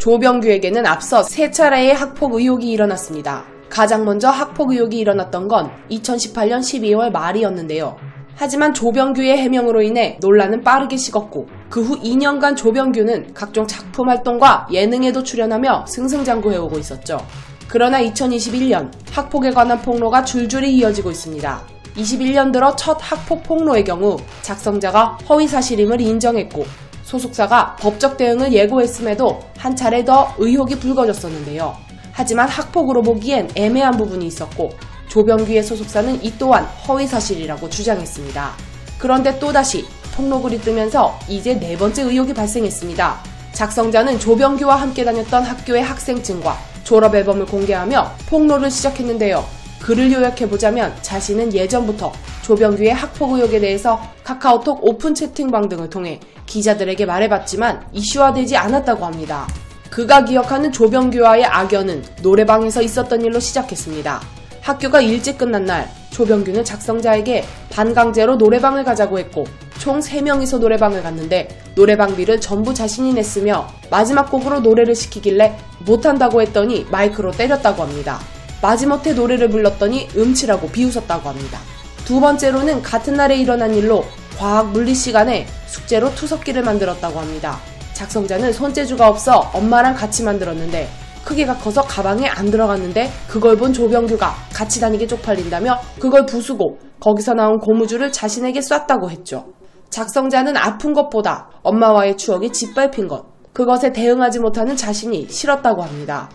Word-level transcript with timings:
조병규에게는 0.00 0.86
앞서 0.86 1.22
세 1.22 1.50
차례의 1.50 1.94
학폭 1.94 2.34
의혹이 2.34 2.70
일어났습니다. 2.70 3.44
가장 3.68 4.06
먼저 4.06 4.30
학폭 4.30 4.72
의혹이 4.72 4.98
일어났던 4.98 5.46
건 5.46 5.70
2018년 5.90 6.60
12월 6.60 7.12
말이었는데요. 7.12 7.96
하지만 8.34 8.72
조병규의 8.72 9.36
해명으로 9.36 9.82
인해 9.82 10.16
논란은 10.22 10.64
빠르게 10.64 10.96
식었고 10.96 11.46
그 11.68 11.82
후 11.82 12.00
2년간 12.00 12.56
조병규는 12.56 13.34
각종 13.34 13.66
작품 13.66 14.08
활동과 14.08 14.68
예능에도 14.72 15.22
출연하며 15.22 15.84
승승장구해오고 15.86 16.78
있었죠. 16.78 17.18
그러나 17.68 18.02
2021년 18.02 18.90
학폭에 19.12 19.50
관한 19.50 19.82
폭로가 19.82 20.24
줄줄이 20.24 20.76
이어지고 20.76 21.10
있습니다. 21.10 21.60
21년 21.98 22.52
들어 22.54 22.74
첫 22.74 22.96
학폭 22.98 23.42
폭로의 23.42 23.84
경우 23.84 24.16
작성자가 24.40 25.18
허위 25.28 25.46
사실임을 25.46 26.00
인정했고 26.00 26.64
소속사가 27.10 27.74
법적 27.80 28.16
대응을 28.16 28.52
예고했음에도 28.52 29.42
한 29.58 29.74
차례 29.74 30.04
더 30.04 30.32
의혹이 30.38 30.76
불거졌었는데요. 30.76 31.76
하지만 32.12 32.48
학폭으로 32.48 33.02
보기엔 33.02 33.50
애매한 33.56 33.96
부분이 33.96 34.24
있었고 34.26 34.70
조병규의 35.08 35.64
소속사는 35.64 36.24
이 36.24 36.32
또한 36.38 36.64
허위 36.86 37.08
사실이라고 37.08 37.68
주장했습니다. 37.68 38.52
그런데 38.98 39.36
또다시 39.40 39.84
폭로글이 40.14 40.60
뜨면서 40.60 41.18
이제 41.28 41.58
네 41.58 41.76
번째 41.76 42.02
의혹이 42.02 42.32
발생했습니다. 42.32 43.18
작성자는 43.54 44.20
조병규와 44.20 44.76
함께 44.76 45.04
다녔던 45.04 45.42
학교의 45.42 45.82
학생증과 45.82 46.56
졸업 46.84 47.16
앨범을 47.16 47.46
공개하며 47.46 48.08
폭로를 48.28 48.70
시작했는데요. 48.70 49.59
글을 49.82 50.12
요약해보자면 50.12 50.94
자신은 51.02 51.54
예전부터 51.54 52.12
조병규의 52.42 52.92
학폭 52.92 53.32
의혹에 53.32 53.60
대해서 53.60 54.00
카카오톡 54.24 54.86
오픈 54.86 55.14
채팅방 55.14 55.68
등을 55.68 55.90
통해 55.90 56.20
기자들에게 56.46 57.06
말해봤지만 57.06 57.88
이슈화되지 57.92 58.56
않았다고 58.56 59.04
합니다. 59.04 59.46
그가 59.90 60.24
기억하는 60.24 60.70
조병규와의 60.70 61.44
악연은 61.44 62.04
노래방에서 62.22 62.82
있었던 62.82 63.22
일로 63.22 63.40
시작했습니다. 63.40 64.20
학교가 64.60 65.00
일찍 65.00 65.38
끝난 65.38 65.64
날 65.64 65.90
조병규는 66.10 66.64
작성자에게 66.64 67.44
반강제로 67.70 68.36
노래방을 68.36 68.84
가자고 68.84 69.18
했고 69.18 69.46
총 69.78 70.00
3명이서 70.00 70.58
노래방을 70.58 71.02
갔는데 71.02 71.48
노래방비를 71.74 72.40
전부 72.40 72.74
자신이 72.74 73.14
냈으며 73.14 73.66
마지막 73.90 74.30
곡으로 74.30 74.60
노래를 74.60 74.94
시키길래 74.94 75.56
못한다고 75.86 76.42
했더니 76.42 76.86
마이크로 76.90 77.30
때렸다고 77.32 77.82
합니다. 77.82 78.20
마지못해 78.62 79.12
노래를 79.12 79.48
불렀더니 79.48 80.08
음치라고 80.16 80.68
비웃었다고 80.68 81.28
합니다. 81.28 81.58
두 82.04 82.20
번째로는 82.20 82.82
같은 82.82 83.14
날에 83.14 83.36
일어난 83.36 83.74
일로 83.74 84.04
과학 84.38 84.70
물리 84.70 84.94
시간에 84.94 85.46
숙제로 85.66 86.14
투석기를 86.14 86.62
만들었다고 86.62 87.18
합니다. 87.18 87.58
작성자는 87.94 88.52
손재주가 88.52 89.08
없어 89.08 89.50
엄마랑 89.52 89.94
같이 89.94 90.22
만들었는데 90.22 90.88
크기가 91.24 91.56
커서 91.56 91.82
가방에 91.82 92.26
안 92.26 92.50
들어갔는데 92.50 93.10
그걸 93.28 93.56
본 93.56 93.72
조병규가 93.72 94.34
같이 94.52 94.80
다니게 94.80 95.06
쪽팔린다며 95.06 95.78
그걸 96.00 96.24
부수고 96.26 96.78
거기서 96.98 97.34
나온 97.34 97.58
고무줄을 97.58 98.10
자신에게 98.10 98.60
쐈다고 98.62 99.10
했죠. 99.10 99.52
작성자는 99.90 100.56
아픈 100.56 100.94
것보다 100.94 101.50
엄마와의 101.62 102.16
추억이 102.16 102.50
짓밟힌 102.52 103.08
것, 103.08 103.26
그것에 103.52 103.92
대응하지 103.92 104.38
못하는 104.38 104.76
자신이 104.76 105.26
싫었다고 105.28 105.82
합니다. 105.82 106.30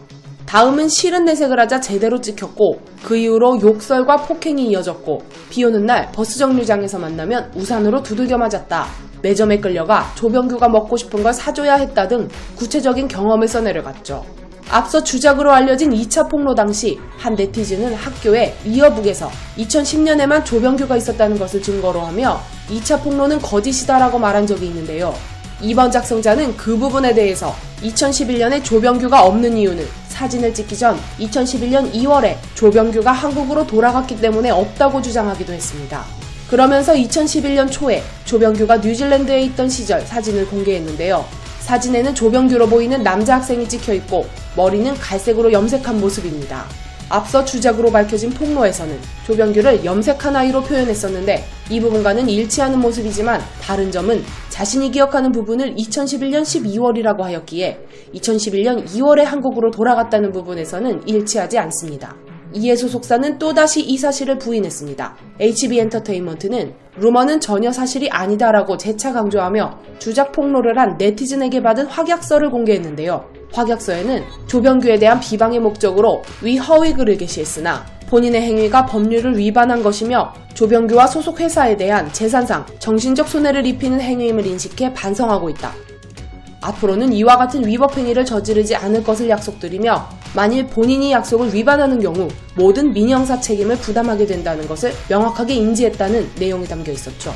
다음은 0.46 0.90
싫은 0.90 1.26
내색을 1.26 1.60
하자 1.60 1.80
제대로 1.80 2.22
찍혔고 2.22 2.80
그 3.04 3.18
이후로 3.18 3.62
욕설과 3.62 4.18
폭행이 4.18 4.70
이어졌고 4.70 5.22
비 5.50 5.64
오는 5.64 5.86
날 5.86 6.12
버스 6.12 6.38
정류장에서 6.38 7.00
만나면 7.00 7.52
우산으로 7.56 8.04
두들겨 8.04 8.38
맞았다. 8.38 8.86
매점에 9.22 9.60
끌려가 9.60 10.12
조병규가 10.16 10.70
먹고 10.70 10.98
싶은 10.98 11.24
걸 11.24 11.34
사줘야 11.34 11.76
했다 11.76 12.08
등 12.08 12.28
구체적인 12.56 13.08
경험을 13.08 13.48
써내려갔죠. 13.48 14.24
앞서 14.70 15.04
주작으로 15.04 15.52
알려진 15.52 15.92
2차 15.92 16.30
폭로 16.30 16.54
당시 16.54 17.00
한 17.18 17.34
네티즌은 17.36 17.94
학교에 17.96 18.56
이어북에서 18.66 19.30
2010년에만 19.58 20.46
조병규가 20.46 20.96
있었다는 20.98 21.40
것을 21.40 21.62
증거로 21.62 22.02
하며 22.02 22.40
2차 22.70 23.02
폭로는 23.04 23.40
거짓이다라고 23.40 24.20
말한 24.20 24.46
적이 24.46 24.68
있는데요. 24.68 25.14
이번 25.62 25.90
작성자는 25.90 26.58
그 26.58 26.78
부분에 26.78 27.14
대해서 27.14 27.54
2011년에 27.82 28.64
조병규가 28.64 29.24
없는 29.24 29.58
이유는 29.58 29.86
사진을 30.16 30.54
찍기 30.54 30.78
전 30.78 30.98
2011년 31.20 31.92
2월에 31.92 32.38
조병규가 32.56 33.12
한국으로 33.12 33.68
돌아갔기 33.68 34.22
때문에 34.22 34.50
없다고 34.50 35.02
주장하기도 35.02 35.52
했습니다. 35.52 36.06
그러면서 36.50 36.94
2011년 36.94 37.70
초에 37.70 38.02
조병규가 38.24 38.78
뉴질랜드에 38.78 39.42
있던 39.42 39.68
시절 39.68 40.02
사진을 40.02 40.48
공개했는데요. 40.48 41.26
사진에는 41.60 42.16
조병규로 42.16 42.68
보이는 42.70 43.04
남자 43.04 43.36
학생이 43.36 43.68
찍혀 43.68 43.94
있고 43.96 44.26
머리는 44.56 44.94
갈색으로 44.94 45.52
염색한 45.52 46.00
모습입니다. 46.00 46.66
앞서 47.10 47.44
주작으로 47.44 47.92
밝혀진 47.92 48.32
폭로에서는 48.32 48.98
조병규를 49.28 49.84
염색한 49.84 50.34
아이로 50.34 50.64
표현했었는데 50.64 51.46
이 51.70 51.82
부분과는 51.82 52.30
일치하는 52.30 52.80
모습이지만 52.80 53.44
다른 53.62 53.92
점은 53.92 54.24
자신이 54.56 54.90
기억하는 54.90 55.34
부분을 55.34 55.76
2011년 55.76 56.44
12월이라고 56.44 57.24
하였기에 57.24 57.78
2011년 58.14 58.86
2월에 58.86 59.26
한국으로 59.26 59.70
돌아갔다는 59.70 60.32
부분에서는 60.32 61.06
일치하지 61.06 61.60
않습니다. 61.60 62.16
이에 62.54 62.74
소속사는 62.78 63.38
또다시 63.38 63.82
이 63.82 63.98
사실을 63.98 64.38
부인했습니다. 64.38 65.18
HB 65.42 65.78
엔터테인먼트는 65.80 66.74
루머는 66.96 67.42
전혀 67.42 67.70
사실이 67.74 68.08
아니다라고 68.10 68.78
재차 68.78 69.12
강조하며 69.12 69.78
주작 70.00 70.32
폭로를 70.32 70.80
한 70.80 70.96
네티즌에게 70.98 71.62
받은 71.62 71.88
확약서를 71.88 72.50
공개했는데요. 72.50 73.26
확약서에는 73.52 74.24
조병규에 74.48 75.00
대한 75.00 75.20
비방의 75.20 75.60
목적으로 75.60 76.22
위 76.42 76.56
허위 76.56 76.94
글을 76.94 77.18
게시했으나 77.18 77.84
본인의 78.08 78.42
행위가 78.42 78.86
법률을 78.86 79.38
위반한 79.38 79.84
것이며 79.84 80.34
조병규와 80.54 81.08
소속 81.08 81.40
회사에 81.40 81.76
대한 81.76 82.12
재산상 82.14 82.66
정신적 82.80 83.28
손해를 83.28 83.66
입히는 83.66 84.00
행위임을 84.00 84.46
인식해 84.46 84.94
반성하고 84.94 85.50
있다. 85.50 85.74
앞으로는 86.62 87.14
이와 87.14 87.38
같은 87.38 87.66
위법 87.66 87.98
행위를 87.98 88.26
저지르지 88.26 88.76
않을 88.76 89.04
것을 89.04 89.30
약속드리며 89.30 90.10
만일 90.36 90.66
본인이 90.68 91.12
약속을 91.12 91.54
위반하는 91.54 92.00
경우 92.00 92.28
모든 92.56 92.92
민형사 92.92 93.40
책임을 93.40 93.78
부담하게 93.78 94.26
된다는 94.26 94.68
것을 94.68 94.94
명확하게 95.08 95.54
인지했다는 95.54 96.32
내용이 96.40 96.66
담겨 96.68 96.92
있었죠. 96.92 97.34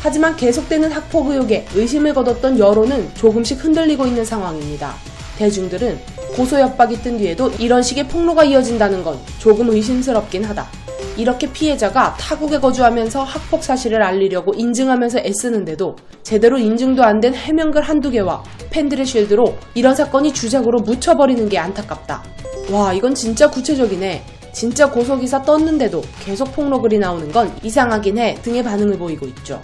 하지만 0.00 0.36
계속되는 0.36 0.92
학폭 0.92 1.30
의혹에 1.30 1.66
의심을 1.74 2.14
거뒀던 2.14 2.58
여론은 2.58 3.14
조금씩 3.14 3.64
흔들리고 3.64 4.06
있는 4.06 4.24
상황입니다. 4.24 4.94
대중들은 5.38 5.98
고소 6.36 6.58
협박이 6.58 7.00
뜬 7.02 7.16
뒤에도 7.18 7.50
이런 7.58 7.82
식의 7.82 8.08
폭로가 8.08 8.44
이어진다는 8.44 9.02
건 9.02 9.18
조금 9.38 9.70
의심스럽긴 9.70 10.44
하다. 10.44 10.66
이렇게 11.16 11.50
피해자가 11.52 12.16
타국에 12.18 12.58
거주하면서 12.60 13.22
학폭 13.24 13.64
사실을 13.64 14.02
알리려고 14.02 14.52
인증하면서 14.54 15.20
애쓰는데도 15.20 15.96
제대로 16.22 16.58
인증도 16.58 17.02
안 17.02 17.20
된 17.20 17.34
해명글 17.34 17.82
한두 17.82 18.10
개와 18.10 18.44
팬들의 18.70 19.04
쉴드로 19.06 19.56
이런 19.74 19.94
사건이 19.94 20.32
주작으로 20.32 20.80
묻혀버리는 20.80 21.48
게 21.48 21.58
안타깝다. 21.58 22.22
와, 22.70 22.92
이건 22.92 23.14
진짜 23.14 23.50
구체적이네. 23.50 24.22
진짜 24.52 24.90
고소기사 24.90 25.42
떴는데도 25.42 26.02
계속 26.24 26.52
폭로글이 26.52 26.98
나오는 26.98 27.30
건 27.32 27.52
이상하긴 27.62 28.18
해 28.18 28.34
등의 28.42 28.62
반응을 28.62 28.98
보이고 28.98 29.26
있죠. 29.26 29.60